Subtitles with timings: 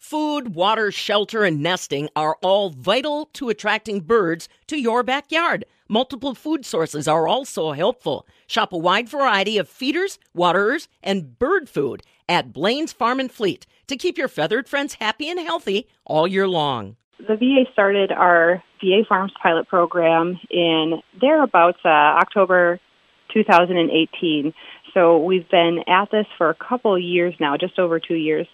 [0.00, 5.66] Food, water, shelter, and nesting are all vital to attracting birds to your backyard.
[5.88, 8.26] Multiple food sources are also helpful.
[8.46, 13.66] Shop a wide variety of feeders, waterers, and bird food at Blain's Farm and Fleet
[13.88, 16.96] to keep your feathered friends happy and healthy all year long.
[17.18, 22.80] The VA started our VA Farms pilot program in thereabouts uh, October
[23.34, 24.54] 2018.
[24.94, 28.48] So we've been at this for a couple years now, just over two years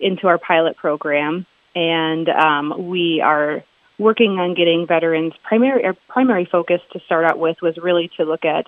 [0.00, 3.64] into our pilot program, and um, we are
[3.98, 5.32] working on getting veterans.
[5.44, 8.66] Primary our primary focus to start out with was really to look at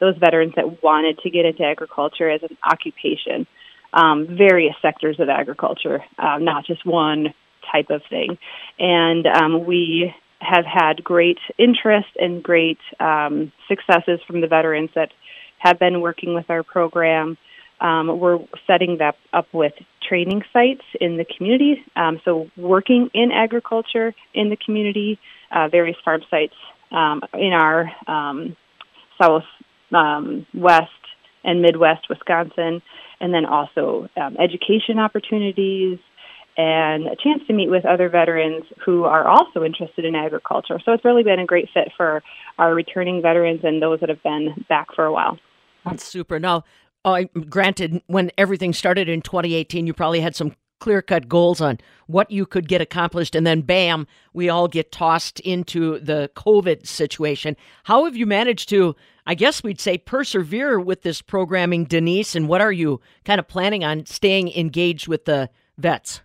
[0.00, 3.46] those veterans that wanted to get into agriculture as an occupation.
[3.92, 7.32] Um, various sectors of agriculture, uh, not just one
[7.72, 8.36] type of thing.
[8.78, 15.12] And um, we have had great interest and great um, successes from the veterans that
[15.58, 17.38] have been working with our program.
[17.80, 19.72] Um, we're setting that up with
[20.08, 21.84] training sites in the community.
[21.94, 25.18] Um, so, working in agriculture in the community,
[25.50, 26.54] uh, various farm sites
[26.90, 28.56] um, in our um,
[29.20, 29.44] south,
[29.92, 30.90] um, west,
[31.44, 32.82] and Midwest Wisconsin,
[33.20, 35.98] and then also um, education opportunities
[36.58, 40.80] and a chance to meet with other veterans who are also interested in agriculture.
[40.82, 42.22] So, it's really been a great fit for
[42.58, 45.38] our returning veterans and those that have been back for a while.
[45.84, 46.40] That's super.
[46.40, 46.64] Now,
[47.06, 51.78] uh, granted, when everything started in 2018, you probably had some clear cut goals on
[52.08, 53.34] what you could get accomplished.
[53.34, 57.56] And then, bam, we all get tossed into the COVID situation.
[57.84, 62.34] How have you managed to, I guess we'd say, persevere with this programming, Denise?
[62.34, 66.20] And what are you kind of planning on staying engaged with the vets?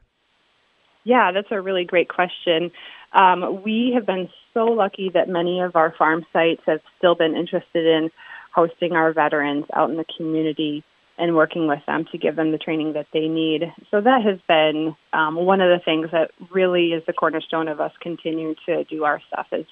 [1.04, 2.72] Yeah, that's a really great question.
[3.14, 7.36] Um, we have been so lucky that many of our farm sites have still been
[7.36, 8.10] interested in
[8.54, 10.84] hosting our veterans out in the community
[11.18, 13.62] and working with them to give them the training that they need.
[13.92, 17.80] So that has been um, one of the things that really is the cornerstone of
[17.80, 19.66] us continuing to do our stuff is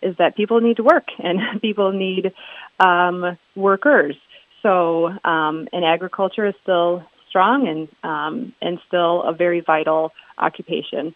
[0.00, 2.32] is that people need to work and people need
[2.80, 4.16] um, workers.
[4.62, 11.14] So um, and agriculture is still strong and um, and still a very vital occupation.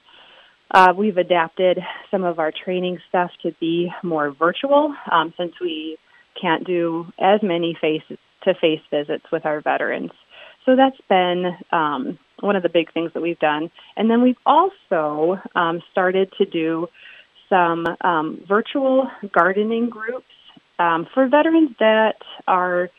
[0.71, 1.79] Uh, we've adapted
[2.11, 5.97] some of our training stuff to be more virtual um, since we
[6.41, 8.03] can't do as many face
[8.45, 10.11] to face visits with our veterans.
[10.65, 13.71] So that's been um, one of the big things that we've done.
[13.97, 16.89] And then we've also um, started to do
[17.49, 20.27] some um, virtual gardening groups
[20.79, 22.91] um, for veterans that are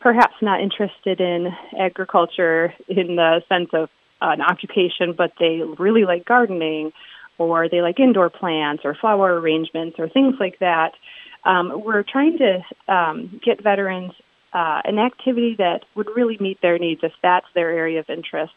[0.00, 3.88] perhaps not interested in agriculture in the sense of
[4.20, 6.92] an occupation, but they really like gardening
[7.38, 10.92] or they like indoor plants or flower arrangements or things like that
[11.44, 14.12] um, we're trying to um, get veterans
[14.52, 18.52] uh, an activity that would really meet their needs if that's their area of interest.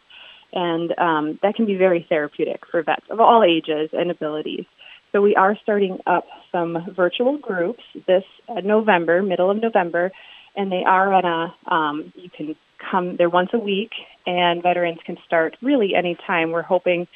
[0.52, 4.66] And um, that can be very therapeutic for vets of all ages and abilities.
[5.12, 10.12] So we are starting up some virtual groups this uh, November, middle of November,
[10.56, 12.56] and they are on a, um, you can
[12.92, 13.92] come, they're once a week,
[14.26, 16.52] and veterans can start really any time.
[16.52, 17.08] We're hoping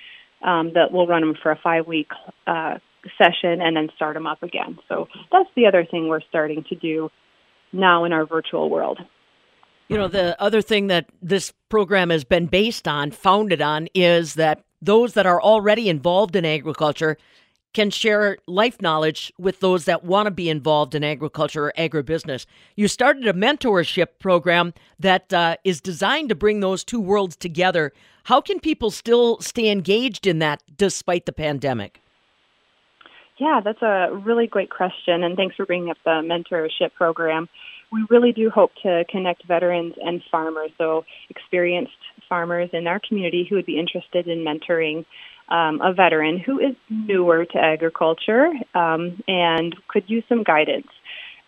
[0.43, 2.09] um, that we'll run them for a five week
[2.45, 2.77] uh,
[3.17, 4.77] session and then start them up again.
[4.87, 7.09] So that's the other thing we're starting to do
[7.73, 8.99] now in our virtual world.
[9.87, 14.33] You know, the other thing that this program has been based on, founded on, is
[14.33, 17.17] that those that are already involved in agriculture
[17.73, 22.45] can share life knowledge with those that want to be involved in agriculture or agribusiness.
[22.75, 27.93] You started a mentorship program that uh, is designed to bring those two worlds together.
[28.23, 32.01] How can people still stay engaged in that despite the pandemic?
[33.39, 37.47] Yeah, that's a really great question, and thanks for bringing up the mentorship program.
[37.91, 41.91] We really do hope to connect veterans and farmers, so experienced
[42.27, 45.05] farmers in our community who would be interested in mentoring
[45.49, 50.87] um, a veteran who is newer to agriculture um, and could use some guidance.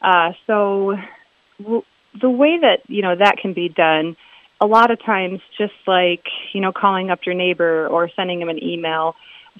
[0.02, 0.96] Uh, so,
[1.62, 1.84] w-
[2.22, 4.16] the way that you know that can be done,
[4.62, 6.24] a lot of times, just like
[6.54, 9.16] you know calling up your neighbor or sending them an email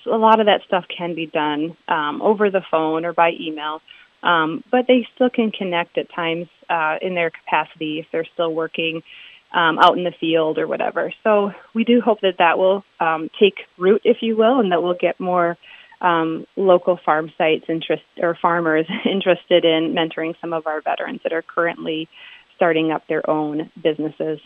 [0.06, 3.82] a lot of that stuff can be done um, over the phone or by email,
[4.24, 8.54] um, but they still can connect at times uh, in their capacity if they're still
[8.54, 9.02] working
[9.54, 11.12] um, out in the field or whatever.
[11.24, 14.84] So we do hope that that will um, take root, if you will, and that
[14.84, 15.58] we'll get more
[16.02, 21.34] um, local farm sites interest or farmers interested in mentoring some of our veterans that
[21.34, 22.08] are currently
[22.56, 24.40] starting up their own businesses.